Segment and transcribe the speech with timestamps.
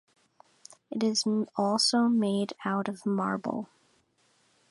[0.89, 1.25] It is
[1.55, 3.69] also made out of marble.